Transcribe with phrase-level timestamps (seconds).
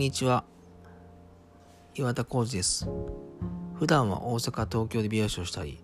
[0.00, 0.44] にちは。
[1.94, 2.88] 岩田浩二です。
[3.74, 5.78] 普段は大阪東京で美容師をしたり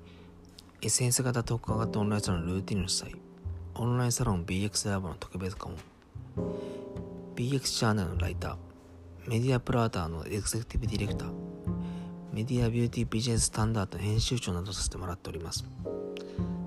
[0.81, 3.15] SNS 型特化型オンラインサロンのルーティンの主催
[3.75, 6.49] オンラインサロン BX ラボの特別顧問
[7.35, 11.33] BX チャンネルのライターメディアプラーターのエグゼクティブディレクター
[12.33, 15.67] メディアビューティービジネススタンダード編集長などさせてもらっております。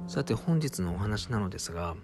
[0.08, 1.96] さて本日のお話なのですが、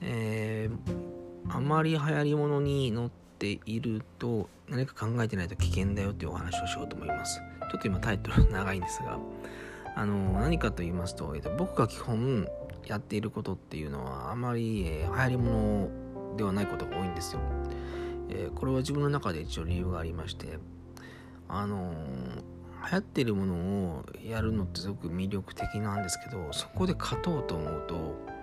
[0.00, 7.40] えー、あまり流行り物に乗ってていると何か考えてないと危険だよというお話をしようと思います。
[7.70, 9.18] ちょっと今タイトル長いんですが
[9.96, 12.48] あの何かと言いますと、えー、と僕が基本
[12.86, 15.88] やっていることっていうのはあまり、えー、流行り物
[16.36, 17.40] ではないことが多いんですよ、
[18.28, 20.58] え、これは自分の中で一応理由がありまして
[21.48, 21.92] あの
[22.90, 28.33] 流行ってるものをやるのってすごく魅力的なんですけどそこで勝とうと思うと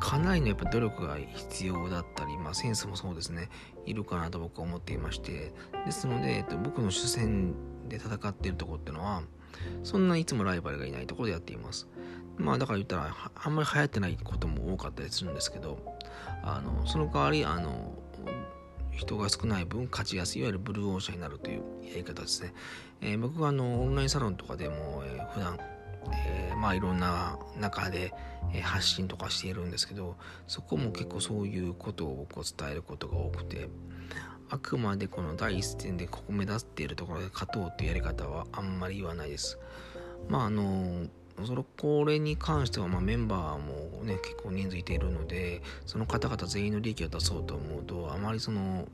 [0.00, 3.48] かなりのやっぱ努力が必要だったり、まあ、センスもそうですね。
[3.86, 5.52] いるかなと僕は思っていまして。
[5.84, 7.54] ですので、えっと、僕の主戦
[7.88, 9.22] で戦っているところっていうのは
[9.82, 11.88] そんないつもライバルがいないところでやっています。
[12.38, 15.78] まあだから言ったらあんまり流行ってないことも多かったりするんですけど
[16.42, 17.92] あのその代わりあの
[18.92, 22.52] 人が少ない分勝ちやすいいわゆるブルーオーシャンになるというやり方ですね、
[23.00, 25.58] えー、僕はあのオンラインサロンとかでも、えー、普段、
[26.12, 28.12] えー、まあいろんな中で、
[28.62, 30.16] 発信とかしているんですけど
[30.48, 33.68] そこも結構そういうことを僕伝えることが多くて
[34.48, 39.58] あくまでこの第一線でここ目立っているところで勝とうっていうやり方はあんまり言わないです。
[40.28, 41.06] まああの
[41.46, 48.88] それこれに関してはまメンバーもね結構人数いているのでその方々全員の利益を出そうと思うとあまりその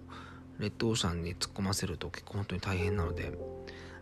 [0.59, 3.33] レッドオーシャンに突っ込ませると結構本当に大変なので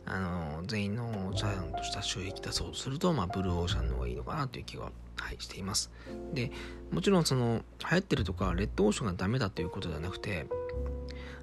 [0.06, 5.90] あの全員のちゃんとした収益出そうとすると、まあ、ブルーオーシャンの方がいいのかなという気は、はい、しています。
[6.34, 6.50] で
[6.90, 10.46] もちろんその流行ってるとかレッドオーシャンがダメだということではなくて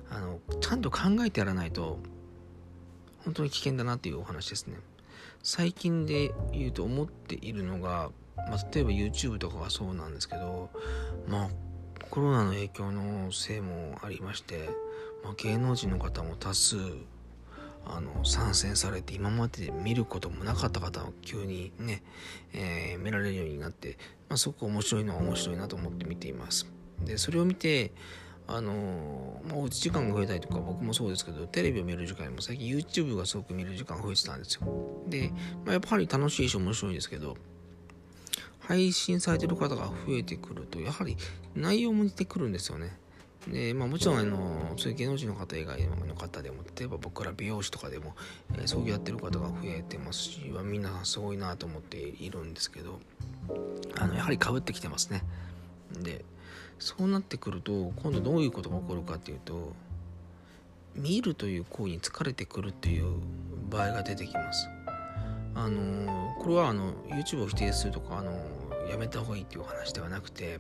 [0.10, 2.00] あのちゃんと考えてやらないと
[3.24, 4.78] 本当に危険だなっていうお話ですね。
[5.44, 10.70] 最近で言うと思っているのが、まあ、例えば YouTube とかがそうなんですけど、
[11.28, 11.50] まあ、
[12.10, 14.70] コロナの影響のせいもありまして、
[15.24, 16.78] まあ、芸能人の方も多数
[17.86, 22.04] あの参戦されて今まで見ることもなかった方が急にね、
[22.54, 23.98] えー、見られるようになって、
[24.30, 26.68] まあ、すごく面白いのは面白いなと思って見ています。
[27.04, 27.92] でそれを見て
[28.48, 34.68] あのまあ、おうち時間が増えたりとか僕もそうですけどテレビを見る時間よりも最近 YouTube がすごく見る時間が増えてたんですよ
[35.08, 35.32] で、
[35.64, 37.38] まあ、やっぱり楽しいし面白いんですけど
[38.60, 41.16] 配信されてる方が増えてくるとやはり
[41.56, 42.98] 内容も似てくるんですよね
[43.48, 48.16] でまあ、もちろんあのそういう芸能人の方以外の方でも例えば僕ら美容師とかでも、
[48.54, 53.00] えー、そうやってる方が増えてますしみんなすごいなと思っているんですけど
[53.98, 55.24] あのやはりかぶってきてますね。
[56.00, 56.24] で
[56.78, 59.74] そうなってくると今度どういうことが起こるかっていうと
[60.96, 63.14] 見るという行為に疲れてくるっていう
[63.70, 64.68] 場合が出てきます。
[65.56, 68.32] あのこれはあの YouTube を否定するとかあの
[68.90, 70.60] やめた方がいいっていう話ではなくて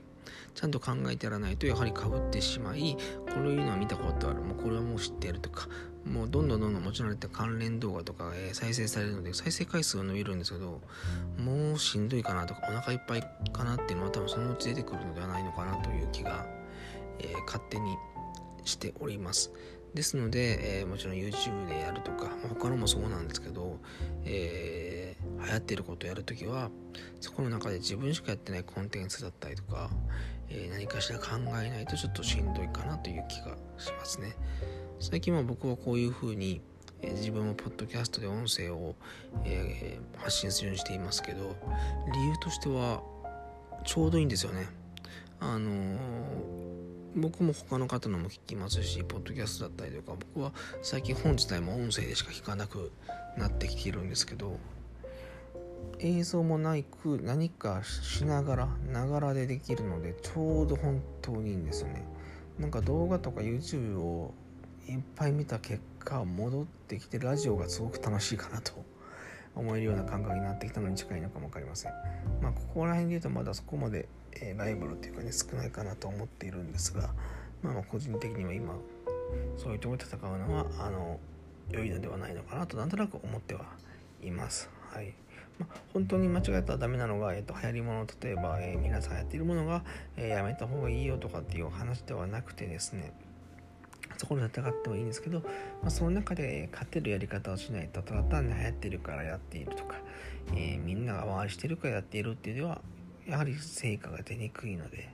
[0.53, 2.97] ちゃんと考えてやらないとやはりかぶってしまい
[3.33, 4.41] こういうのは見たことある。
[4.41, 5.67] もうこれはもう知ってるとか
[6.05, 10.81] もうどんどんどんどんもちろん関連動画とか、えー、再生されるので再生回数が伸びるんですけど
[11.37, 13.23] もうしんどいかなとかお腹いっぱい
[13.53, 16.45] かなっていうのは多分そのうち出てくるのではないのかなという気が、
[17.19, 17.97] えー、勝手に
[18.65, 19.51] しております。
[19.93, 23.77] ですので、えー、もちろん YouTube でやるとか他のもそうなんですけど、
[24.23, 26.69] えー、流行ってることをやるときは
[27.19, 29.89] そこの中で自分しかやってないコンテンツだったりとか、
[30.49, 34.35] えー、何かしら考えないとちょっとしんどいかなという気がしますね。
[34.99, 36.61] 最近は僕はこういうふうに、
[37.01, 38.95] えー、自分もポッドキャストで音声を、
[39.45, 41.55] えー、発信するようにしていますけど
[42.13, 43.01] 理由としては
[43.83, 44.67] ちょうどいいんですよね。
[45.39, 45.97] あの
[47.15, 52.91] 僕も他の方のも聞きますしポッドキャストだったりとか僕は最近本自体も音声でしか聞かなく
[53.37, 54.57] なってきているんですけど
[56.03, 62.05] 映像もないく何かしながらながらでできるのでちょうど本当にいいんですよね。
[62.59, 64.33] なんか動画とか YouTube を
[64.87, 68.73] いっぱい見た結果戻ってきてラジオがすごく楽しいかなと
[69.55, 71.91] 思えるような感覚になってきたのに近いのかも分かりません。
[72.41, 77.13] まあここら辺で言うとまだそこまで、え、ライバルっていうかね少ないかなと思っているんですが
[77.61, 78.73] まあまあ個人的には今
[79.57, 81.19] そういうところで戦うのはあの
[81.69, 83.65] 良いのではないのかなとなんとなく思っては
[84.23, 84.69] います。
[84.89, 85.13] はい。
[85.61, 89.83] まあ、本当に間違えたらダメなのが、えーと、流行り物例えば、えー、皆さんやっているものが、
[90.17, 93.13] えー、やめた方がいいよとかっていう話ではなくてですね
[94.17, 95.39] そこで戦ってもいいんですけど、
[95.81, 99.97] まあ、その中で勝てるやり方をしないとただ単に流行ってるからやっているとか、
[100.53, 102.81] えー、みんなが回りしてるからやっているっていうでは
[103.27, 105.09] やはり成果が出にくいので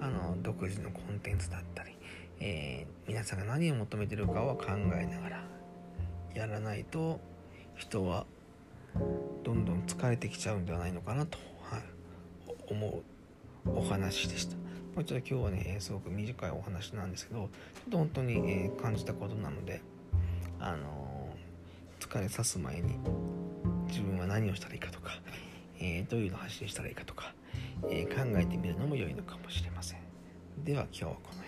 [0.00, 1.96] あの独自のコンテンツだったり、
[2.40, 4.64] えー、皆さんが何を求めてるかは考
[4.94, 5.44] えながら
[6.34, 7.18] やらないと
[7.76, 8.26] 人は
[9.44, 11.82] どんどん疲れてきちゃうんではないのかなと、はい、
[12.70, 13.02] 思
[13.66, 14.56] うお話でした。
[14.94, 19.82] ま、ちょっと今日はね、すごく短いお話なんですけど、ちょっと本当に、え感じたことなので、
[20.58, 22.98] あのー、疲れさす前に
[23.88, 25.20] 自分は何をしたらいいかとか、
[25.78, 27.34] えー、どういうのを発信したらいいかとか、
[27.90, 30.00] え、考えてみるのも良いのかもしれません。
[30.64, 31.45] では今日はこの